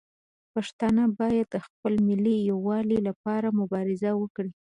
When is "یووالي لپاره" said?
2.51-3.55